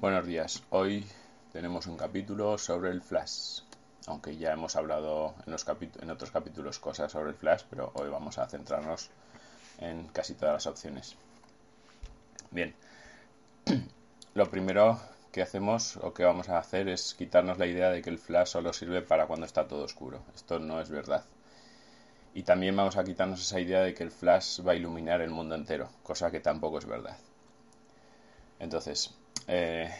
[0.00, 1.04] Buenos días, hoy
[1.52, 3.62] tenemos un capítulo sobre el flash,
[4.06, 5.66] aunque ya hemos hablado en, los
[6.00, 9.10] en otros capítulos cosas sobre el flash, pero hoy vamos a centrarnos
[9.78, 11.16] en casi todas las opciones.
[12.52, 12.76] Bien,
[14.34, 15.00] lo primero
[15.32, 18.50] que hacemos o que vamos a hacer es quitarnos la idea de que el flash
[18.50, 20.20] solo sirve para cuando está todo oscuro.
[20.32, 21.24] Esto no es verdad.
[22.34, 25.30] Y también vamos a quitarnos esa idea de que el flash va a iluminar el
[25.30, 27.16] mundo entero, cosa que tampoco es verdad.
[28.60, 29.12] Entonces,
[29.48, 29.90] eh,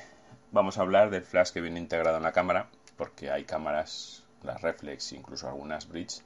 [0.52, 2.68] vamos a hablar del flash que viene integrado en la cámara,
[2.98, 6.20] porque hay cámaras, las reflex, incluso algunas bridge,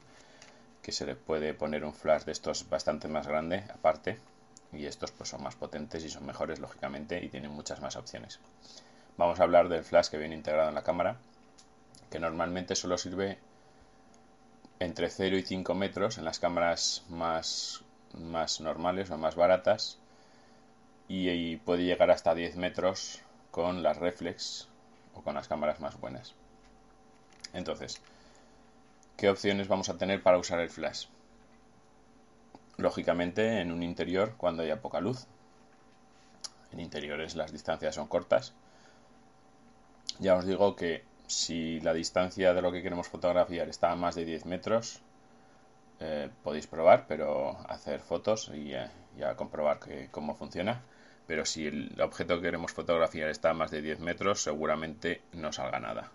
[0.83, 4.19] que se le puede poner un flash de estos bastante más grande aparte,
[4.73, 8.41] y estos pues son más potentes y son mejores lógicamente y tienen muchas más opciones.
[9.17, 11.17] Vamos a hablar del flash que viene integrado en la cámara,
[12.11, 13.39] que normalmente solo sirve
[14.81, 17.85] entre 0 y 5 metros en las cámaras más,
[18.15, 20.02] más normales o más baratas
[21.15, 24.69] y, puede llegar hasta 10 metros con las reflex
[25.15, 26.35] o con las cámaras más buenas.
[27.53, 28.01] Entonces,
[29.19, 31.09] ¿qué opciones vamos a tener para usar el flash?
[32.79, 35.27] Lógicamente en un interior cuando haya poca luz.
[36.73, 38.55] En interiores las distancias son cortas.
[40.19, 44.15] Ya os digo que si la distancia de lo que queremos fotografiar está a más
[44.15, 45.03] de 10 metros,
[46.01, 50.81] eh, podéis probar, pero hacer fotos y ya comprobar que, cómo funciona
[51.27, 55.53] pero si el objeto que queremos fotografiar está a más de 10 metros, seguramente no
[55.53, 56.11] salga nada,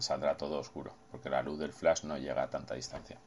[0.00, 3.18] saldrá todo oscuro, porque la luz del flash no llega a tanta distancia.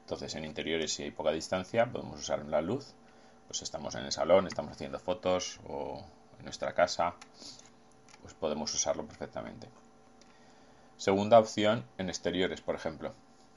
[0.00, 2.94] Entonces, en interiores, si hay poca distancia, podemos usar la luz,
[3.46, 6.04] pues estamos en el salón, estamos haciendo fotos o
[6.38, 7.14] en nuestra casa,
[8.22, 9.68] pues podemos usarlo perfectamente.
[10.96, 13.14] Segunda opción, en exteriores, por ejemplo,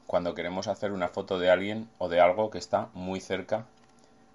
[0.08, 3.66] cuando queremos hacer una foto de alguien o de algo que está muy cerca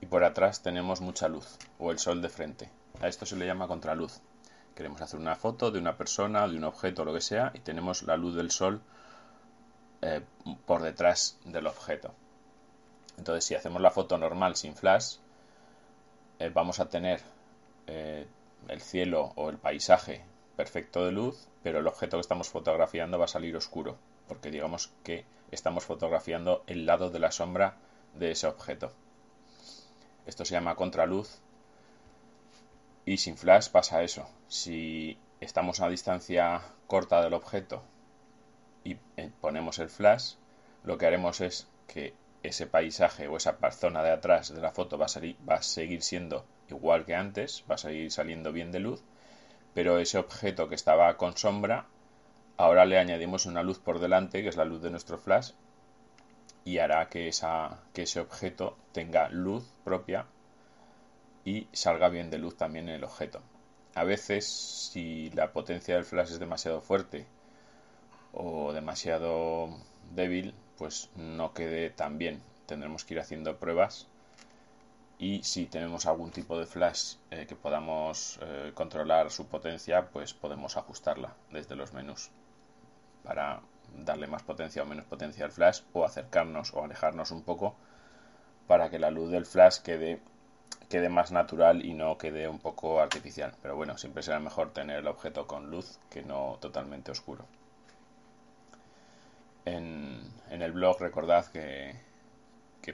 [0.04, 2.68] y por atrás tenemos mucha luz o el sol de frente.
[3.00, 4.20] A esto se le llama contraluz.
[4.74, 7.60] Queremos hacer una foto de una persona, de un objeto, o lo que sea, y
[7.60, 8.82] tenemos la luz del sol
[10.02, 10.20] eh,
[10.66, 12.12] por detrás del objeto.
[13.16, 15.16] Entonces, si hacemos la foto normal sin flash,
[16.38, 17.22] eh, vamos a tener
[17.86, 18.26] eh,
[18.68, 20.22] el cielo o el paisaje
[20.54, 23.96] perfecto de luz, pero el objeto que estamos fotografiando va a salir oscuro,
[24.28, 27.78] porque digamos que estamos fotografiando el lado de la sombra
[28.12, 28.92] de ese objeto.
[30.26, 31.38] Esto se llama contraluz.
[33.06, 34.28] Y sin flash pasa eso.
[34.48, 37.82] Si estamos a distancia corta del objeto
[38.82, 40.34] y eh, ponemos el flash,
[40.84, 44.98] lo que haremos es que ese paisaje o esa zona de atrás de la foto
[44.98, 48.80] va a, va a seguir siendo igual que antes, va a seguir saliendo bien de
[48.80, 49.02] luz,
[49.72, 51.86] pero ese objeto que estaba con sombra,
[52.56, 55.52] ahora le añadimos una luz por delante, que es la luz de nuestro flash,
[56.64, 60.26] y hará que, ese objeto tenga luz propia
[61.44, 63.42] y salga bien de luz también el objeto.
[63.94, 67.26] A veces, si la potencia del flash es demasiado fuerte
[68.32, 69.68] o demasiado
[70.14, 72.42] débil, pues no quede tan bien.
[72.66, 74.08] Tendremos que ir haciendo pruebas
[75.18, 80.34] y si tenemos algún tipo de flash eh, que podamos eh, controlar su potencia, pues
[80.34, 82.30] podemos ajustarla desde los menús
[83.22, 83.62] para
[83.96, 87.74] darle más potencia o menos potencia al flash o acercarnos o alejarnos un poco
[88.66, 90.20] para que la luz del flash quede,
[90.88, 93.54] quede más natural y no quede un poco artificial.
[93.62, 97.46] Pero bueno, siempre será mejor tener el objeto con luz que no totalmente oscuro.
[99.64, 101.96] En, el blog recordad que,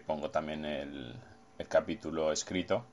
[0.07, 1.15] pongo también el,
[1.69, 2.87] capítulo escrito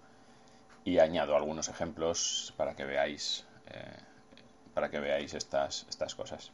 [0.83, 3.97] y añado algunos ejemplos para que veáis eh,
[4.73, 6.51] para que veáis estas, estas cosas.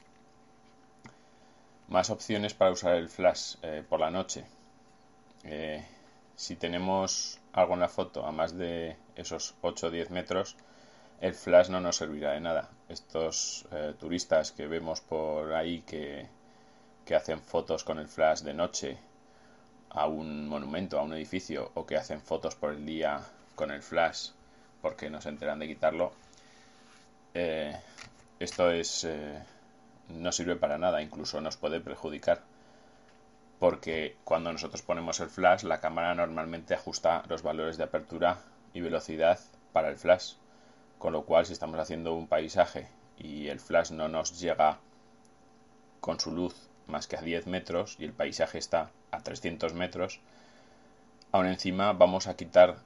[1.87, 4.45] Más opciones para usar el flash eh, por la noche.
[5.43, 5.85] Eh,
[6.35, 10.55] si tenemos algo en la foto a más de esos 8 o 10 metros,
[11.21, 12.69] el flash no nos servirá de nada.
[12.89, 16.27] Estos eh, turistas que vemos por ahí que,
[17.05, 18.97] que hacen fotos con el flash de noche
[19.89, 23.21] a un monumento, a un edificio, o que hacen fotos por el día
[23.55, 24.29] con el flash
[24.81, 26.11] porque no se enteran de quitarlo,
[27.33, 29.07] esto es
[30.09, 32.41] no sirve para nada, incluso nos puede perjudicar.
[33.59, 38.39] Porque cuando nosotros ponemos el flash, la cámara normalmente ajusta los valores de apertura
[38.73, 39.39] y velocidad
[39.71, 40.33] para el flash.
[40.97, 44.79] Con lo cual, si estamos haciendo un paisaje y el flash no nos llega
[46.01, 46.55] con su luz
[46.87, 50.19] más que a 10 metros y el paisaje está a 300 metros,
[51.31, 52.77] aún encima vamos a quitar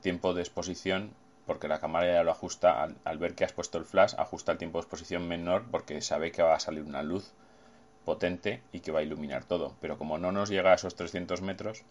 [0.00, 1.12] tiempo de exposición
[1.46, 4.58] porque la cámara ya lo ajusta al, ver que has puesto el flash, ajusta el
[4.58, 7.32] tiempo de exposición menor porque sabe que va a salir una luz
[8.04, 9.74] potente y que va a iluminar todo.
[9.80, 11.82] Pero como no nos llega a esos 300 metros,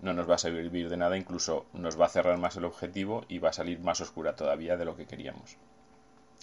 [0.00, 3.24] no nos va a servir de nada, incluso nos va a cerrar más el objetivo
[3.28, 5.56] y va a salir más oscura todavía de lo que queríamos.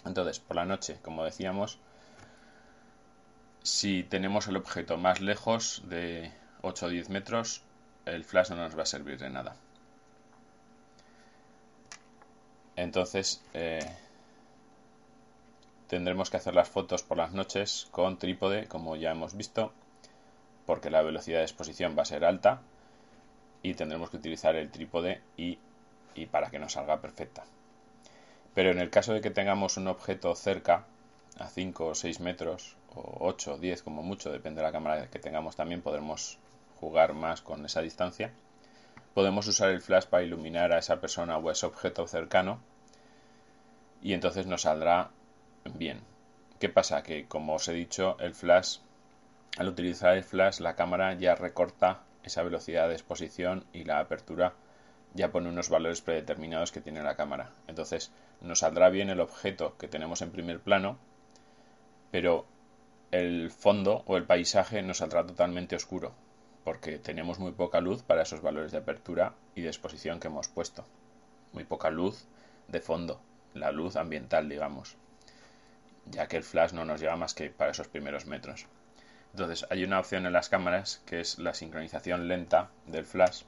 [0.04, 1.78] Entonces, por la noche, como decíamos,
[3.62, 6.30] si tenemos el objeto más lejos de
[6.62, 7.62] 8 o 10 metros,
[8.04, 9.56] el flash no nos va a servir de nada.
[12.76, 13.86] Entonces, eh,
[15.88, 19.72] tendremos que hacer las fotos por las noches con trípode, como ya hemos visto,
[20.66, 22.62] porque la velocidad de exposición va a ser alta
[23.62, 25.58] y tendremos que utilizar el trípode y,
[26.14, 27.44] y para que nos salga perfecta.
[28.54, 30.84] Pero en el caso de que tengamos un objeto cerca,
[31.38, 35.10] a 5 o 6 metros, o 8 o 10 como mucho, depende de la cámara
[35.10, 36.38] que tengamos también, podremos
[36.80, 38.32] jugar más con esa distancia
[39.14, 42.60] podemos usar el flash para iluminar a esa persona o a ese objeto cercano
[44.02, 45.10] y entonces nos saldrá
[45.64, 46.00] bien.
[46.58, 47.02] ¿Qué pasa?
[47.02, 48.78] Que como os he dicho, el flash,
[49.56, 54.54] al utilizar el flash, la cámara ya recorta esa velocidad de exposición y la apertura
[55.14, 57.52] ya pone unos valores predeterminados que tiene la cámara.
[57.68, 60.98] Entonces nos saldrá bien el objeto que tenemos en primer plano,
[62.10, 62.46] pero
[63.12, 66.14] el fondo o el paisaje nos saldrá totalmente oscuro
[66.64, 70.48] porque tenemos muy poca luz para esos valores de apertura y de exposición que hemos
[70.48, 70.84] puesto.
[71.52, 72.26] Muy poca luz
[72.68, 73.20] de fondo,
[73.52, 74.96] la luz ambiental, digamos,
[76.06, 78.66] ya que el flash no nos llega más que para esos primeros metros.
[79.32, 83.42] Entonces hay una opción en las cámaras que es la sincronización lenta del flash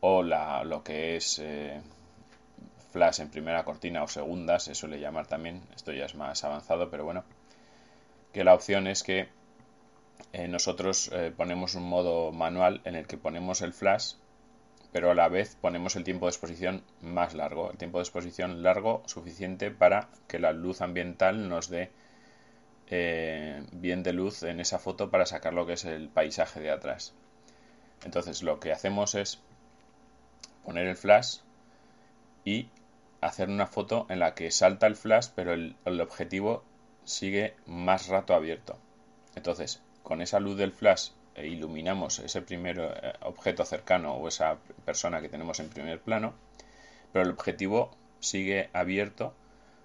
[0.00, 1.80] o lo que es eh,
[2.92, 6.90] flash en primera cortina o segunda, se suele llamar también, esto ya es más avanzado,
[6.90, 7.24] pero bueno,
[8.32, 9.28] que la opción es que
[10.32, 14.14] eh, nosotros eh, ponemos un modo manual en el que ponemos el flash,
[14.92, 18.62] pero a la vez ponemos el tiempo de exposición más largo, el tiempo de exposición
[18.62, 21.90] largo suficiente para que la luz ambiental nos dé
[22.88, 26.70] eh, bien de luz en esa foto para sacar lo que es el paisaje de
[26.70, 27.14] atrás.
[28.04, 29.40] Entonces lo que hacemos es
[30.64, 31.38] poner el flash
[32.44, 32.68] y
[33.20, 36.64] hacer una foto en la que salta el flash pero el objetivo
[37.04, 38.78] sigue más rato abierto.
[39.34, 44.56] Entonces, con esa luz del flash e iluminamos ese primer eh, objeto cercano o esa
[44.86, 46.32] persona que tenemos en primer plano,
[47.12, 49.34] pero el objetivo sigue abierto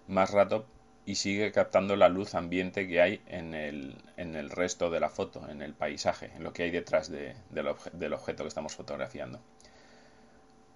[0.07, 0.65] más rato
[1.05, 5.09] y sigue captando la luz ambiente que hay en el, en el resto de la
[5.09, 9.41] foto, en el paisaje, en lo que hay detrás del objeto que estamos fotografiando.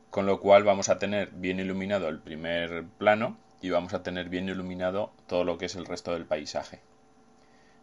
[0.09, 4.27] Con lo cual vamos a tener bien iluminado el primer plano y vamos a tener
[4.27, 6.81] bien iluminado todo lo que es el resto del paisaje.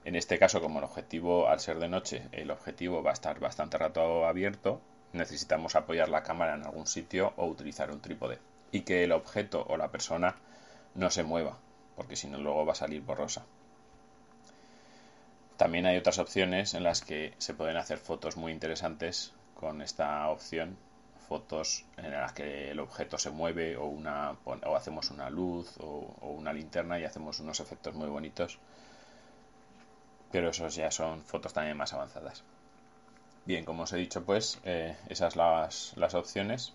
[0.05, 3.41] En este caso, como el objetivo, al ser de noche, el objetivo va a estar
[3.41, 4.83] bastante rato abierto,
[5.15, 8.39] necesitamos apoyar la cámara en algún sitio o utilizar un trípode.
[8.71, 10.37] Y que el objeto o la persona
[10.95, 11.57] no se mueva,
[11.97, 13.47] porque si no luego va a salir borrosa.
[15.57, 20.29] También hay otras opciones en las que se pueden hacer fotos muy interesantes con esta
[20.29, 20.77] opción.
[21.29, 23.97] Fotos en las que el objeto se mueve o,
[24.77, 28.59] hacemos una luz o una linterna y hacemos unos efectos muy bonitos
[30.35, 32.43] pero esos ya son fotos también más avanzadas.
[33.45, 36.73] Bien, como os he dicho, pues eh, esas las, las opciones.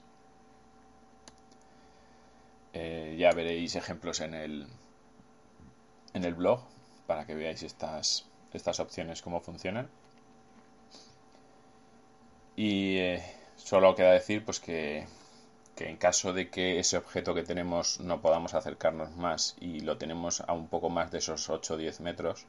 [2.72, 4.66] Eh, ya veréis ejemplos en el,
[6.14, 6.62] en el blog
[7.06, 9.90] para que veáis estas, estas opciones cómo funcionan.
[12.56, 13.22] Y eh,
[13.58, 15.06] solo queda decir pues que,
[15.76, 19.98] que en caso de que ese objeto que tenemos no podamos acercarnos más y lo
[19.98, 22.48] tenemos a un poco más de esos 8 o 10 metros,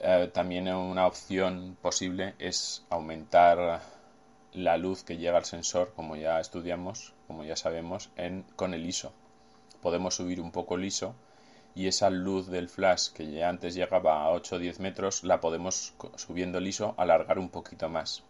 [0.00, 3.82] eh, también una opción posible es aumentar
[4.52, 8.86] la luz que llega al sensor, como ya estudiamos, como ya sabemos, en, con el
[8.86, 9.12] ISO.
[9.82, 11.14] Podemos subir un poco el ISO
[11.74, 15.40] y esa luz del flash que ya antes llegaba a 8 o 10 metros la
[15.40, 18.22] podemos, subiendo el ISO, alargar un poquito más.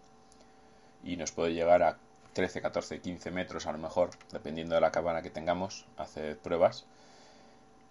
[1.05, 1.99] Y nos puede llegar a
[2.33, 6.85] 13, 14, 15 metros a lo mejor, dependiendo de la cámara que tengamos, hacer pruebas.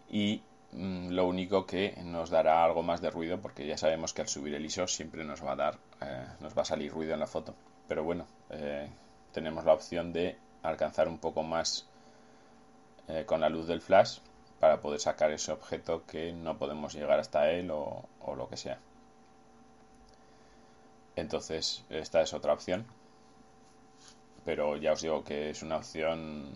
[0.10, 0.42] Y
[0.78, 4.54] lo único que nos dará algo más de ruido porque ya sabemos que al subir
[4.54, 7.28] el ISO siempre nos va a dar eh, nos va a salir ruido en la
[7.28, 7.56] foto.
[7.88, 8.88] Pero bueno eh,
[9.32, 11.88] tenemos la opción de alcanzar un poco más
[13.08, 14.20] eh, con la luz del flash
[14.60, 18.58] para poder sacar ese objeto que no podemos llegar hasta él o, o lo que
[18.58, 18.80] sea.
[21.16, 22.86] Entonces esta es otra opción.
[24.46, 26.54] Pero ya os digo que es una opción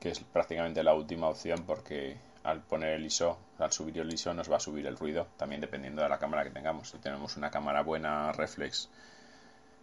[0.00, 4.32] que es prácticamente la última opción porque al poner el ISO, al subir el ISO
[4.32, 6.90] nos va a subir el ruido, también dependiendo de la cámara que tengamos.
[6.90, 8.88] Si tenemos una cámara buena reflex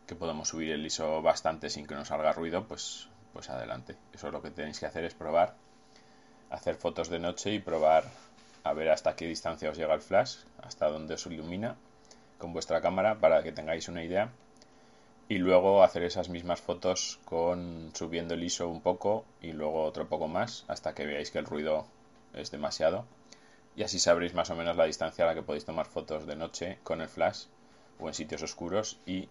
[0.08, 3.98] que podemos subir el ISO bastante sin que nos salga ruido, pues, pues adelante.
[4.14, 5.56] Eso es lo que tenéis que hacer es probar,
[6.50, 8.06] hacer fotos de noche y probar
[8.64, 11.76] a ver hasta qué distancia os llega el flash, hasta dónde os ilumina
[12.38, 14.30] con vuestra cámara para que tengáis una idea
[15.28, 20.08] y luego hacer esas mismas fotos con subiendo el ISO un poco y luego otro
[20.08, 21.88] poco más hasta que veáis que el ruido
[22.34, 23.06] es demasiado
[23.76, 26.36] y así sabréis más o menos la distancia a la que podéis tomar fotos de
[26.36, 27.46] noche con el flash
[28.00, 29.28] o en sitios oscuros y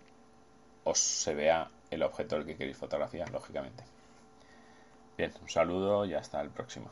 [0.85, 3.85] os se vea el objeto al que queréis fotografiar, lógicamente.
[5.17, 6.91] Bien, un saludo y hasta el próximo.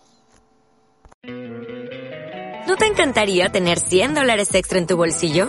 [2.67, 5.49] ¿No te encantaría tener 100 dólares extra en tu bolsillo?